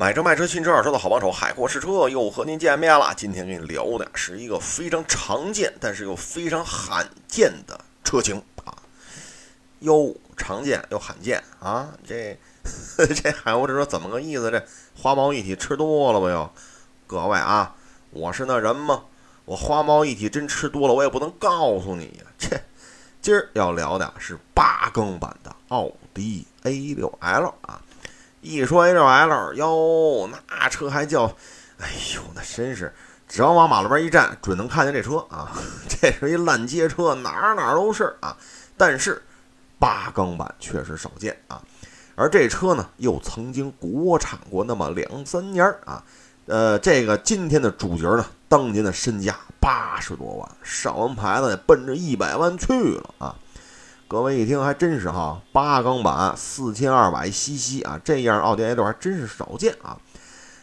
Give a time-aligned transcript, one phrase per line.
[0.00, 3.12] 买车卖车新车二手车的好帮手，海阔试车又和您见面了。
[3.14, 8.72] 今天跟你聊的是一个非常常见，但是又非常罕见的车型啊，
[9.80, 11.90] 又常见又罕见啊！
[12.02, 12.38] 这
[13.14, 14.50] 这海阔试车怎么个意思？
[14.50, 14.66] 这
[14.96, 16.50] 花毛一体吃多了吧又？
[17.06, 17.74] 各位啊，
[18.08, 19.04] 我是那人吗？
[19.44, 22.24] 我花猫一体真吃多了，我也不能告诉你呀。
[22.38, 22.64] 切，
[23.20, 27.82] 今儿要聊的是八更版的奥迪 A6L 啊。
[28.40, 31.24] 一说 A6L 哟，那车还叫，
[31.78, 32.92] 哎呦，那真是，
[33.28, 35.52] 只要往马路边一站，准能看见这车啊！
[35.88, 38.36] 这是一烂街车，哪哪都是啊。
[38.78, 39.22] 但是
[39.78, 41.60] 八缸版确实少见啊。
[42.14, 46.02] 而这车呢，又曾经国产过那么两三年啊。
[46.46, 53.36] 呃，这个今天的主角呢，当年的身价八十多万，上完牌子奔着一百万去了啊。
[54.10, 59.96] 各位一听还真是哈，八缸版四千二百 cc 啊，这样奥迪 A 六还真是少见啊。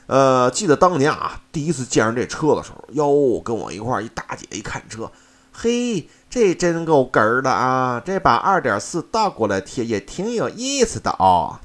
[0.07, 5.09] 呃，记得当年啊，第一次见上这车的时候，哟，跟我一块儿一大姐一看车，
[5.53, 8.01] 嘿，这真够哏儿的啊！
[8.03, 11.57] 这把二点四倒过来贴也挺有意思的哦。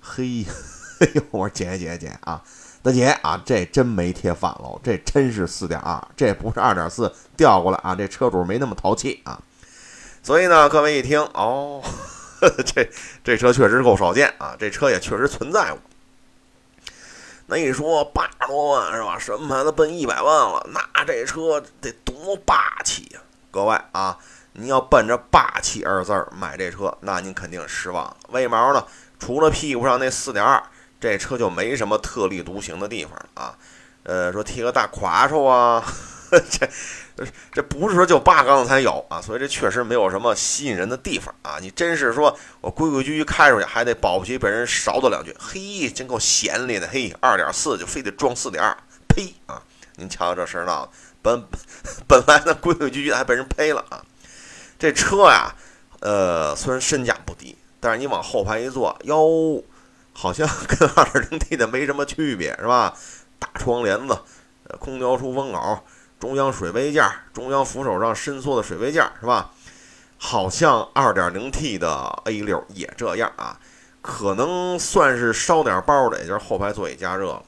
[0.00, 0.44] 嘿，
[0.98, 2.42] 哎呦，我说姐姐姐啊，
[2.82, 9.40] 大姐啊，这真没贴反喽，这真是四点二，这不是二点四调过来啊，这车主没那么淘气啊。
[10.22, 11.82] 所以呢，各位一听哦，
[12.64, 12.88] 这
[13.24, 15.78] 这车确实够少见啊，这车也确实存在过。
[17.46, 19.18] 那一说八十多万是吧？
[19.18, 20.66] 什么牌子奔一百万了？
[20.72, 23.20] 那这车得多霸气呀！
[23.50, 24.16] 各位啊，
[24.52, 28.16] 你要奔着霸气二字买这车，那您肯定失望了。
[28.28, 28.86] 为毛呢？
[29.18, 30.62] 除了屁股上那四点二，
[31.00, 33.58] 这车就没什么特立独行的地方啊。
[34.04, 35.84] 呃，说贴个大夸手啊，
[36.50, 36.68] 这。
[37.52, 41.58] 这不是说就八缸才有啊，所以这确实没有什么吸引人的地方啊。
[41.60, 46.88] 你真是说我规规矩矩开出去，还得保不齐被人勺跺两句，嘿，真够闲咧的。
[46.88, 48.74] 嘿，二点四就非得装四点二，
[49.06, 49.62] 呸啊！
[49.96, 51.44] 您瞧瞧这事儿闹的，本
[52.08, 54.02] 本来呢规规矩矩的还被人呸了啊。
[54.78, 55.54] 这车呀，
[56.00, 59.62] 呃，虽然身价不低，但是你往后排一坐，哟，
[60.14, 62.96] 好像跟二点零 T 的没什么区别，是吧？
[63.38, 64.18] 大窗帘子，
[64.78, 65.84] 空调出风口。
[66.22, 69.50] 中央水杯架，中央扶手上伸缩的水杯架是吧？
[70.18, 73.58] 好像 2.0T 的 A6 也这样啊，
[74.00, 77.42] 可能算是烧点包的，也就是后排座椅加热了。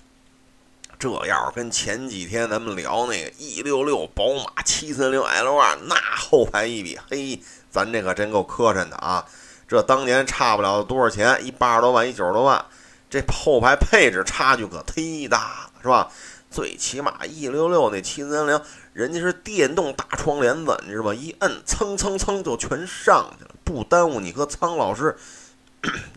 [0.98, 7.38] 这要是跟前几天咱们聊那个 E66 宝马 730L2 那后排一比，嘿，
[7.70, 9.24] 咱这可真够磕碜的啊！
[9.68, 12.64] 这当年差不了多少钱，一八十多万，一九十多万，
[13.08, 16.10] 这后排配置差距可忒大了，是吧？
[16.54, 18.60] 最起码 E 六六那七三零，
[18.92, 21.12] 人家是电动大窗帘子，你知道吧？
[21.12, 25.16] 一摁，蹭蹭蹭就全上去了，不耽误你和苍老师。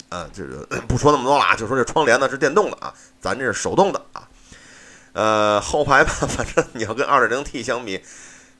[0.09, 4.29] 呃， 这个不说那么多了啊，就说这窗帘子是电动的啊，咱这是手动的啊。
[5.13, 7.99] 呃，后排吧，反正你要跟二点零 T 相比，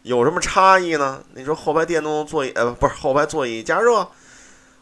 [0.01, 1.21] 有什么差异呢？
[1.35, 4.09] 你说后排电动座椅，呃，不是后排座椅加热，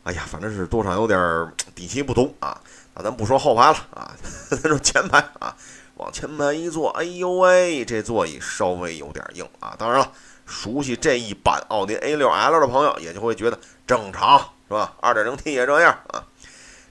[0.04, 2.62] 哎呀，反正是多少有点底气不足啊。
[2.94, 4.16] 那咱不说后排了啊，
[4.50, 5.54] 咱说前排啊。
[5.98, 9.74] 往前排一坐，哎呦喂，这座椅稍微有点硬啊。
[9.78, 10.12] 当然了，
[10.46, 13.58] 熟悉这一版奥迪 A6L 的朋友也就会觉得
[13.88, 16.26] 正常，是吧？2.0T 也这样啊。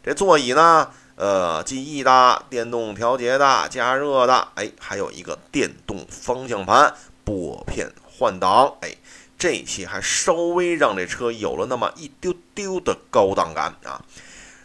[0.02, 6.94] 这座椅呢，呃，记忆的、电动调节的、加热的，哎，还有一个电动方向盘、
[7.24, 8.96] 拨片换挡，哎，
[9.38, 14.00] 这些还稍微让这车有了那么一丢丢的高档感啊。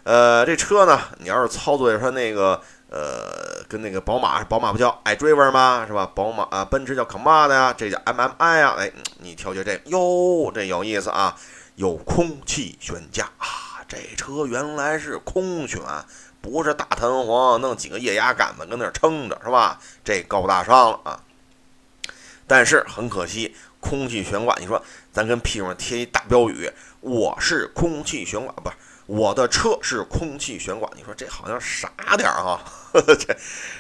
[0.04, 2.62] 呃，这车呢，你要是操作它那个。
[2.92, 5.86] 呃，跟那个宝马，宝马不叫 iDriver 吗？
[5.88, 6.12] 是吧？
[6.16, 8.76] 宝马啊，奔驰叫 Command 呀，这叫 MMI 呀。
[8.80, 11.38] 哎，你调节这个哟，这有意思啊！
[11.76, 15.80] 有空气悬架啊，这车原来是空悬，
[16.42, 19.80] 不是大弹簧，弄几个液压杆子跟那儿撑着，是吧？
[20.04, 21.24] 这高大上了啊！
[22.48, 28.76] 但是很可惜，空气悬挂，你说咱跟屁股上贴一大标语，我是空气悬挂，不是。
[29.10, 32.62] 我的车是空气悬挂，你说这好像傻点儿哈，
[32.94, 33.36] 这，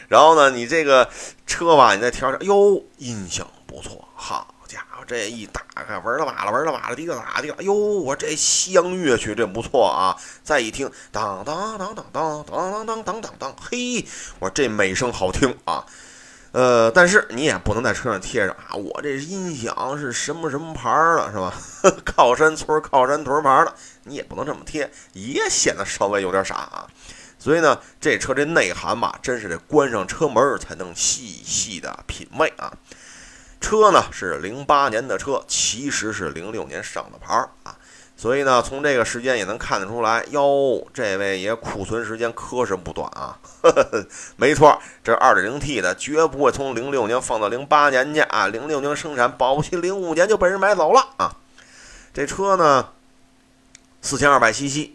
[0.07, 1.07] 然后呢，你这个
[1.45, 14.03] 车吧，你再调调，哟，音响不错，好家伙，这一打开，玩了瓦了，玩了瓦了，滴个咋的，哎呦，我这香乐曲这不错啊，再一听，当当当当当当当当当当，嘿，
[14.39, 15.85] 我这美声好听啊。
[16.51, 21.53] 呃，但是你也不能在车上贴上啊，我这音响是什么什么牌儿的，是吧？
[22.03, 23.75] 靠山村靠山屯牌的，
[24.09, 26.87] 你也不能这么贴，也显得稍微有点傻啊。
[27.37, 32.73] 所以呢，这车这内涵吧，真是得关上车门才能细细的品味啊。
[33.61, 37.77] 车呢是零八年的车，其实是零六年上的牌儿啊。
[38.17, 43.39] 所以呢，从这个时间也能看得出来，哟，这位爷库存时间可是不短啊。
[43.61, 48.49] 呵 呵没错，这 2.0T 的绝不会从06年放到08年去啊。
[48.49, 51.33] 06年生产，保不齐05年就被人买走了啊。
[52.13, 52.89] 这车呢
[54.03, 54.91] ，4200cc，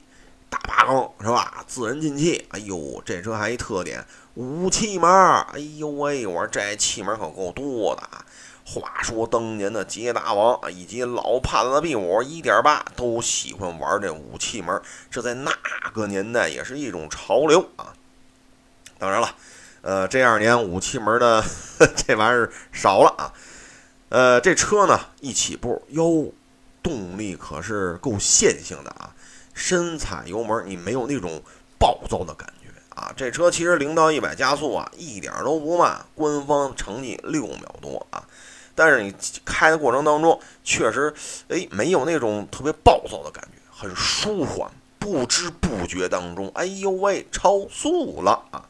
[0.48, 1.64] 大八缸是吧？
[1.66, 2.46] 自然进气。
[2.50, 4.04] 哎呦，这车还一特点，
[4.34, 5.10] 五气门。
[5.10, 8.24] 哎呦喂，我说这气门可够多的啊。
[8.66, 14.80] 话说当年的捷达王以及老帕萨 B 五一点八都喜欢玩这五气门，
[15.10, 15.52] 这在那
[15.92, 17.92] 个年代也是一种潮流啊。
[18.98, 19.34] 当然了，
[19.82, 21.44] 呃，这二年五气门的
[21.94, 23.32] 这玩意儿少了啊。
[24.08, 26.32] 呃，这车呢一起步哟，
[26.84, 29.12] 动力可是够线性的啊，
[29.54, 31.42] 深踩油门你没有那种
[31.78, 33.12] 暴躁的感觉啊。
[33.16, 38.22] 这车其实零到一百加速啊一点都不慢，官方成绩六秒多啊。
[38.76, 39.14] 但是你
[39.44, 41.14] 开的过程当中，确实，
[41.48, 48.66] 哎，没有那种特别暴躁的感觉，很舒缓，不知不觉当中，哎呦喂，超速了啊！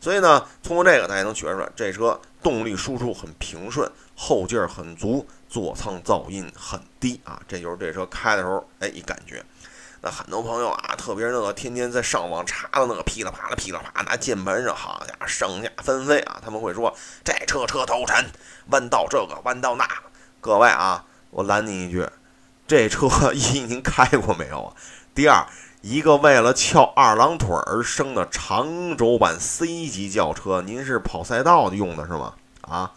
[0.00, 9.44] 所以呢，通过这个大家能觉出来，这车动力输出很平顺，后劲儿很足，座舱噪音很低啊，这就是这车开的时候，哎，一感觉。
[10.00, 16.40] 那很多朋友啊，特别是那个天天在上网查的那个噼里啪啦、噼里啪啦，拿键盘上，好家伙，上下纷飞啊！
[16.42, 18.24] 他们会说这车车头沉，
[18.70, 19.86] 弯道这个弯道那。
[20.40, 22.08] 各位啊，我拦您一句，
[22.66, 24.76] 这车一您开过没有啊？
[25.14, 25.44] 第二，
[25.82, 32.36] 一个为了翘二郎腿而生的长轴版 C 级轿车，您是跑赛道用的是吗？
[32.70, 32.92] 啊，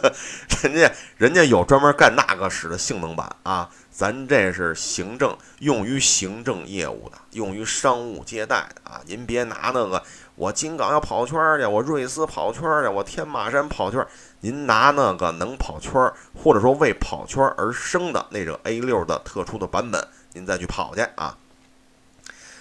[0.64, 3.68] 人家人家有专门干那个使的性能版啊。
[3.92, 9.02] 咱这是行政用于行政业务的，用于商务接待的啊！
[9.04, 10.02] 您别拿那个，
[10.36, 14.06] 我金港要跑圈去，我瑞思跑圈去，我天马山跑圈。
[14.40, 15.92] 您拿那个能跑圈，
[16.34, 20.02] 或者说为跑圈而生的那种 A 六的特殊的版本，
[20.32, 21.36] 您再去跑去啊！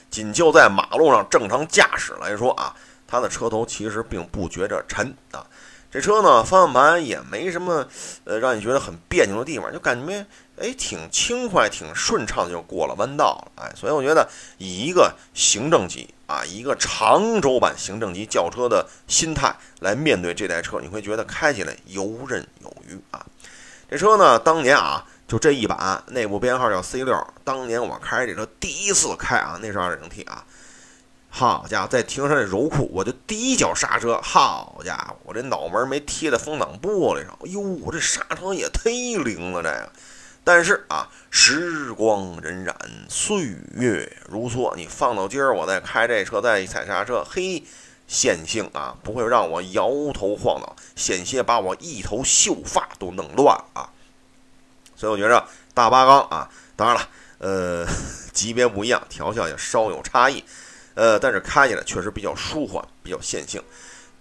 [0.09, 2.75] 仅就在马路上正常驾驶来说啊，
[3.07, 5.45] 它的车头其实并不觉着沉啊。
[5.91, 7.87] 这车呢，方向盘也没什么，
[8.23, 10.23] 呃，让你觉得很别扭的地方，就感觉
[10.57, 23.25] 哎，挺轻快、挺顺畅的就过了弯道了，哎，所以我觉得以一个行政级啊，一个长轴版行政级轿车的心态来面对这台车，你会觉得开起来游刃有余啊。
[23.89, 30.45] 这车呢，当年啊，就这一版，内部编号叫 C 六，当年我开这车第一次开啊，那是 2.0T 啊。
[31.31, 34.19] 好家伙，在停车场柔库，我就第一脚刹车。
[34.21, 37.37] 好家伙，我这脑门没贴在风挡玻璃上。
[37.43, 39.91] 哎呦，我这刹车也忒灵了，这个。
[40.43, 42.73] 但是啊，时光荏苒，
[43.07, 47.63] 岁月如梭，你放到今儿，我再开这车，再一踩刹车，嘿，
[48.07, 53.91] 线性啊，不会让我摇头晃脑，险些把我一头秀发都弄乱啊。
[54.95, 57.87] 所以我觉着大八缸啊，当然了，呃，
[58.33, 60.43] 级别不一样，调校也稍有差异。
[60.95, 63.61] 呃，但是开起来确实比较舒缓，比较线性。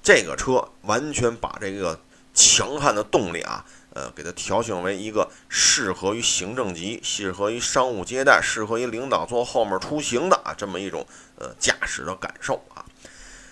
[0.03, 1.99] 这个车完全把这个
[2.33, 11.05] 强悍的动力啊，呃，给它调性为一个适合于行政级、适合于商务接待、适合于领导坐后面出行的啊，这么一种
[11.37, 12.85] 呃驾驶的感受啊。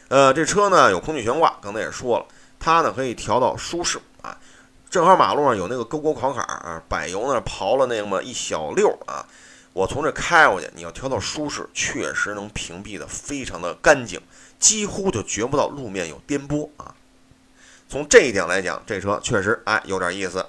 [0.09, 2.27] 呃，这车呢有空气悬挂，刚才也说了，
[2.61, 4.39] 它呢可以调到舒适啊。
[4.89, 9.27] 正好马路上有那个沟沟坎坎啊，柏油呢刨了那么一小溜啊。
[9.77, 14.19] 我从这开过去，你要调到舒适，确实能屏蔽的非常的干净，
[14.59, 16.95] 几乎就觉不到路面有颠簸啊。
[17.87, 20.47] 从这一点来讲，这车确实哎有点意思。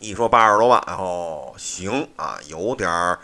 [0.00, 3.16] 一说八十多万哦，行啊，有点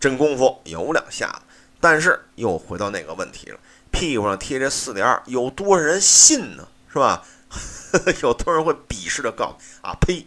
[0.00, 1.42] 真功夫，有两下子。
[1.78, 3.60] 但是又回到那个问题了，
[3.90, 6.66] 屁股上贴这四点二，有多少人信呢？
[6.90, 7.22] 是吧？
[8.22, 9.94] 有多少人会鄙视的告诉你啊？
[10.00, 10.24] 呸！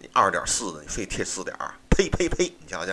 [0.00, 2.52] 你二点四的，你非贴四点二，呸呸呸！
[2.58, 2.92] 你瞧瞧。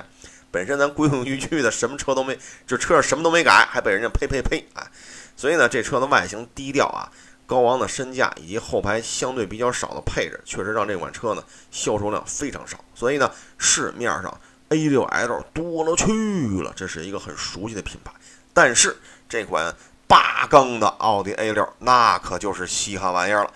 [0.51, 4.67] 本身咱规规矩矩的，什么车都没，这车上什么都没改，还被人家呸呸呸！
[4.73, 4.87] 哎，
[5.35, 7.11] 所以呢，这车的外形低调啊，
[7.45, 12.83] 高昂的身价以及后排相对比较少的配置，确实让这款车呢销售量非常少。
[12.95, 18.11] 所以呢，市面上 A6L 多了去了，这是一个很熟悉的品牌。
[18.53, 19.73] 但是这款
[20.07, 23.53] 八缸的奥迪 A6，那可就是稀罕玩意儿了。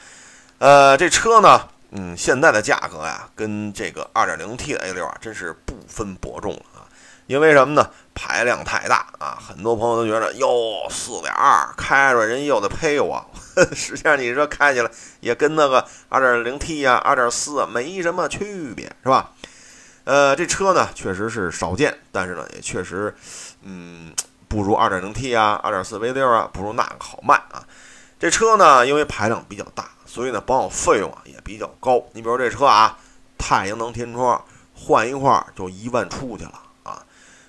[0.59, 1.69] 呃，这车呢？
[1.95, 6.72] 嗯，现在的价格呀，跟这个 2.0T 的 A6 啊，真是不分伯仲了！
[7.27, 7.89] 因为什么呢？
[8.15, 9.37] 排量太大啊！
[9.41, 10.47] 很多朋友都觉得哟
[10.89, 13.25] ，4.2开着人又得呸我。
[13.73, 19.31] 实际上你说开起来也跟那个 2.0T 呀、2.4没什么区别，是吧？
[20.03, 23.15] 呃，这车呢确实是少见，但是呢也确实，
[23.61, 24.13] 嗯，
[24.47, 27.63] 不如 2.0T 啊、2.4 V6 啊，不如那个好卖啊。
[28.19, 29.89] 这车呢，因为排量比较大。
[30.05, 32.03] 所以呢，保养费用啊也比较高。
[32.11, 32.97] 你比如这车啊，
[33.37, 34.43] 太阳能天窗
[34.75, 36.53] 换一块就一万出去了。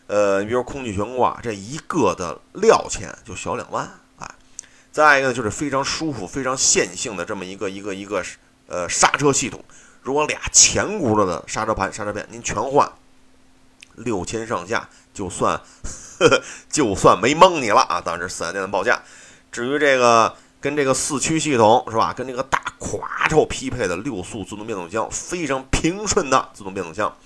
[0.06, 4.28] 呃，你比如空气悬挂这一个的料钱就小两万，哎，
[4.92, 8.22] 再一个就是非常舒服、非常线性的这么一个一个一个
[8.66, 9.64] 呃刹车系统。
[10.02, 12.92] 如果俩前轱辘的刹车盘、刹车片您全换，
[13.94, 15.58] 六千上下就算
[16.18, 18.02] 呵呵就算没蒙你了啊！
[18.04, 19.00] 当然是四 S 店的报价。
[19.50, 22.12] 至于这个跟这个四驱系统是吧？
[22.12, 27.16] 跟这个大咵哧匹配的六速自动变速箱，非常平顺的自动变速箱。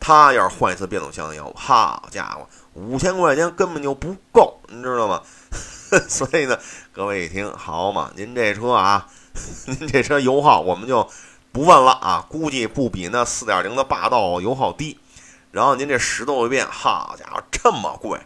[0.00, 5.22] 他要是换一次变速箱要，好家伙，五千块钱根本就不够，你知道吗？
[6.08, 6.58] 所以呢，
[6.92, 9.06] 各位一听好嘛，您这车啊，
[9.66, 11.08] 您这车油耗我们就
[11.50, 14.98] 不问了啊，估计不比那四点零的霸道油耗低。
[15.50, 18.20] 然后您这十多一变，好家伙，这么贵！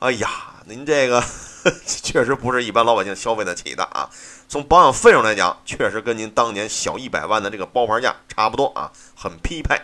[0.00, 0.28] 哎呀，
[0.66, 1.24] 您这个
[1.86, 4.10] 确实不是一般老百姓消费得起的啊。
[4.46, 9.80] 从保养费用来讲，确实跟您当年小一百万的这个包牌价差不多啊，很匹配。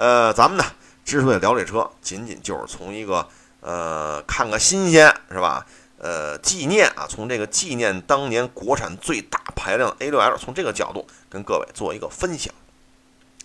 [0.00, 0.64] 呃，咱们呢
[1.04, 3.28] 之所以聊这车，仅仅就是从一个
[3.60, 5.66] 呃看个新鲜是吧？
[5.98, 12.50] 呃，纪念啊，从这个纪念当年国产最大排量 A6L，从这个角度跟各位做一个分享。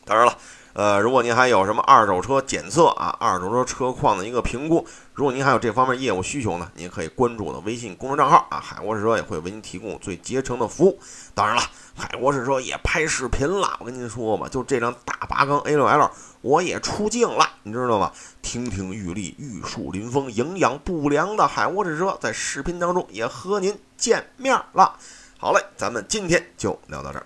[0.06, 0.38] 当然了。
[0.76, 11.00] 呃，如果您还有什么二手车检测啊，二手车车况的一个评估，如果您还有这方面业务需求呢，您可以关注我的微信公众账号啊，海沃士车也会为您提供最竭诚的服务。
[11.34, 11.62] 当然了，
[11.96, 18.12] 海沃士车也拍视频了，我跟您说吧，就这辆大八缸 A6L，我也出镜了，你知道吗？
[18.42, 24.98] 亭亭玉立、玉树临风、营养不良的海沃士车，在视频当中也和您见面了。
[25.38, 27.26] 好嘞，咱们今天就聊到这儿。